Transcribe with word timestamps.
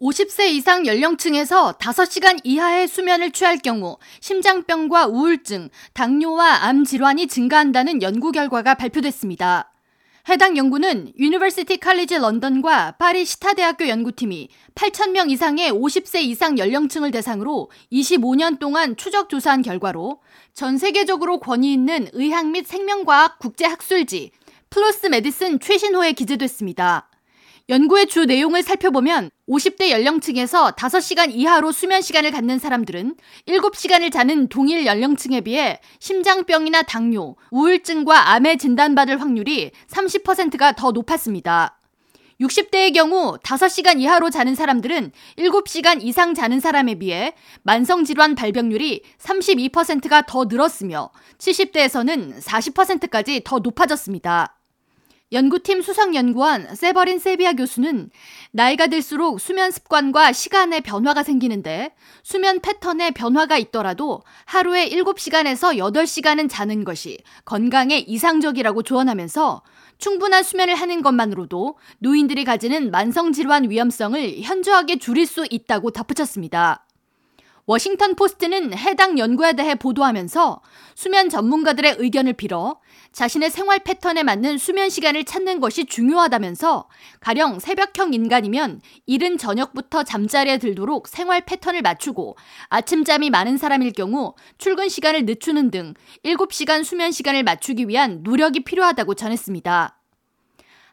50세 0.00 0.50
이상 0.50 0.86
연령층에서 0.86 1.72
5시간 1.72 2.38
이하의 2.44 2.86
수면을 2.86 3.32
취할 3.32 3.58
경우 3.58 3.98
심장병과 4.20 5.06
우울증, 5.06 5.70
당뇨와 5.92 6.64
암 6.64 6.84
질환이 6.84 7.26
증가한다는 7.26 8.02
연구 8.02 8.30
결과가 8.30 8.74
발표됐습니다. 8.74 9.72
해당 10.28 10.56
연구는 10.58 11.14
유니버시티 11.18 11.78
칼리지 11.78 12.18
런던과 12.18 12.92
파리 12.92 13.24
시테대학교 13.24 13.88
연구팀이 13.88 14.50
8,000명 14.74 15.30
이상의 15.30 15.72
50세 15.72 16.20
이상 16.20 16.58
연령층을 16.58 17.10
대상으로 17.10 17.70
25년 17.90 18.58
동안 18.58 18.94
추적 18.96 19.30
조사한 19.30 19.62
결과로 19.62 20.20
전 20.52 20.76
세계적으로 20.76 21.40
권위 21.40 21.72
있는 21.72 22.08
의학 22.12 22.46
및 22.50 22.66
생명과학 22.66 23.38
국제학술지 23.38 24.32
PLOS 24.70 25.06
Medicine 25.06 25.60
최신호에 25.60 26.12
기재됐습니다. 26.12 27.07
연구의 27.70 28.06
주 28.06 28.24
내용을 28.24 28.62
살펴보면 28.62 29.30
50대 29.46 29.90
연령층에서 29.90 30.70
5시간 30.70 31.30
이하로 31.34 31.70
수면 31.70 32.00
시간을 32.00 32.30
갖는 32.30 32.58
사람들은 32.58 33.14
7시간을 33.46 34.10
자는 34.10 34.48
동일 34.48 34.86
연령층에 34.86 35.42
비해 35.42 35.78
심장병이나 36.00 36.84
당뇨, 36.84 37.36
우울증과 37.50 38.30
암에 38.32 38.56
진단받을 38.56 39.20
확률이 39.20 39.70
30%가 39.86 40.72
더 40.72 40.92
높았습니다. 40.92 41.78
60대의 42.40 42.94
경우 42.94 43.36
5시간 43.42 44.00
이하로 44.00 44.30
자는 44.30 44.54
사람들은 44.54 45.12
7시간 45.36 46.02
이상 46.02 46.32
자는 46.32 46.60
사람에 46.60 46.94
비해 46.94 47.34
만성질환 47.64 48.34
발병률이 48.34 49.02
32%가 49.18 50.22
더 50.22 50.44
늘었으며 50.44 51.10
70대에서는 51.36 52.40
40%까지 52.40 53.42
더 53.44 53.58
높아졌습니다. 53.58 54.57
연구팀 55.30 55.82
수석연구원 55.82 56.74
세버린 56.74 57.18
세비아 57.18 57.52
교수는 57.52 58.10
나이가 58.50 58.86
들수록 58.86 59.40
수면 59.40 59.70
습관과 59.70 60.32
시간의 60.32 60.80
변화가 60.80 61.22
생기는데 61.22 61.94
수면 62.22 62.60
패턴에 62.60 63.10
변화가 63.10 63.58
있더라도 63.58 64.22
하루에 64.46 64.88
7시간에서 64.88 65.76
8시간은 65.76 66.48
자는 66.48 66.84
것이 66.84 67.18
건강에 67.44 67.98
이상적이라고 67.98 68.82
조언하면서 68.82 69.62
충분한 69.98 70.42
수면을 70.42 70.74
하는 70.74 71.02
것만으로도 71.02 71.76
노인들이 71.98 72.44
가지는 72.44 72.90
만성질환 72.90 73.68
위험성을 73.68 74.40
현저하게 74.40 74.98
줄일 74.98 75.26
수 75.26 75.46
있다고 75.50 75.90
덧붙였습니다. 75.90 76.87
워싱턴 77.68 78.14
포스트는 78.14 78.72
해당 78.72 79.18
연구에 79.18 79.52
대해 79.52 79.74
보도하면서 79.74 80.62
수면 80.94 81.28
전문가들의 81.28 81.96
의견을 81.98 82.32
빌어 82.32 82.80
자신의 83.12 83.50
생활 83.50 83.80
패턴에 83.80 84.22
맞는 84.22 84.56
수면 84.56 84.88
시간을 84.88 85.24
찾는 85.24 85.60
것이 85.60 85.84
중요하다면서 85.84 86.88
가령 87.20 87.60
새벽형 87.60 88.14
인간이면 88.14 88.80
이른 89.04 89.36
저녁부터 89.36 90.02
잠자리에 90.02 90.56
들도록 90.56 91.08
생활 91.08 91.42
패턴을 91.42 91.82
맞추고 91.82 92.38
아침잠이 92.70 93.28
많은 93.28 93.58
사람일 93.58 93.92
경우 93.92 94.34
출근 94.56 94.88
시간을 94.88 95.26
늦추는 95.26 95.70
등 95.70 95.92
7시간 96.24 96.84
수면 96.84 97.12
시간을 97.12 97.42
맞추기 97.42 97.86
위한 97.86 98.22
노력이 98.22 98.64
필요하다고 98.64 99.12
전했습니다. 99.12 99.97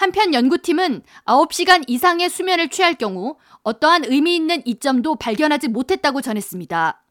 한편 0.00 0.32
연구팀은 0.32 1.02
9시간 1.26 1.84
이상의 1.86 2.30
수면을 2.30 2.70
취할 2.70 2.94
경우 2.94 3.36
어떠한 3.64 4.06
의미 4.06 4.34
있는 4.34 4.62
이점도 4.64 5.16
발견하지 5.16 5.68
못했다고 5.68 6.22
전했습니다. 6.22 7.02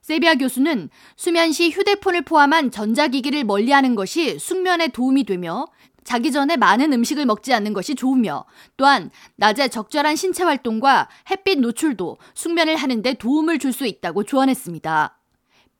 세비아 0.00 0.36
교수는 0.36 0.88
수면 1.14 1.52
시 1.52 1.68
휴대폰을 1.68 2.22
포함한 2.22 2.70
전자기기를 2.70 3.44
멀리하는 3.44 3.94
것이 3.94 4.38
숙면에 4.38 4.88
도움이 4.88 5.24
되며 5.24 5.66
자기 6.04 6.32
전에 6.32 6.56
많은 6.56 6.94
음식을 6.94 7.26
먹지 7.26 7.52
않는 7.52 7.74
것이 7.74 7.94
좋으며 7.94 8.46
또한 8.78 9.10
낮에 9.36 9.68
적절한 9.68 10.16
신체 10.16 10.42
활동과 10.42 11.10
햇빛 11.30 11.60
노출도 11.60 12.16
숙면을 12.32 12.76
하는데 12.76 13.12
도움을 13.12 13.58
줄 13.58 13.74
수 13.74 13.84
있다고 13.84 14.24
조언했습니다. 14.24 15.21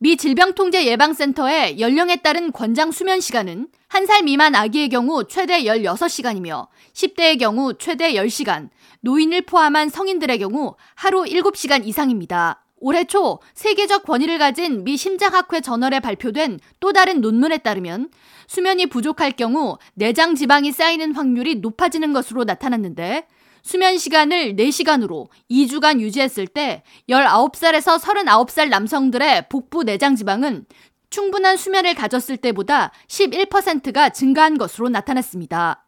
미 0.03 0.17
질병통제예방센터의 0.17 1.79
연령에 1.79 2.17
따른 2.17 2.51
권장 2.51 2.91
수면 2.91 3.21
시간은 3.21 3.69
1살 3.89 4.25
미만 4.25 4.57
아기의 4.57 4.89
경우 4.89 5.29
최대 5.29 5.63
16시간이며 5.63 6.67
10대의 6.93 7.39
경우 7.39 7.75
최대 7.79 8.15
10시간, 8.15 8.71
노인을 9.03 9.43
포함한 9.43 9.91
성인들의 9.91 10.41
경우 10.41 10.75
하루 10.97 11.23
7시간 11.23 11.87
이상입니다. 11.87 12.65
올해 12.81 13.05
초 13.05 13.39
세계적 13.55 14.03
권위를 14.03 14.39
가진 14.39 14.83
미 14.83 14.97
심장학회 14.97 15.61
저널에 15.61 16.01
발표된 16.01 16.59
또 16.81 16.93
다른 16.93 17.21
논문에 17.21 17.59
따르면 17.59 18.11
수면이 18.49 18.87
부족할 18.87 19.31
경우 19.31 19.79
내장 19.95 20.35
지방이 20.35 20.73
쌓이는 20.73 21.15
확률이 21.15 21.55
높아지는 21.55 22.13
것으로 22.13 22.43
나타났는데 22.43 23.29
수면 23.63 23.97
시간을 23.97 24.57
4시간으로 24.57 25.29
2주간 25.51 26.01
유지했을 26.01 26.47
때 26.47 26.83
19살에서 27.09 27.99
39살 28.01 28.69
남성들의 28.69 29.49
복부 29.49 29.85
내장 29.85 30.17
지방은 30.17 30.67
충분한 31.11 31.57
수면을 31.57 31.95
가졌을 31.95 32.37
때보다 32.37 32.91
11%가 33.07 34.09
증가한 34.09 34.59
것으로 34.59 34.89
나타났습니다. 34.89 35.87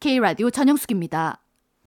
K라디오 0.00 0.50
전영숙입니다. 0.50 1.43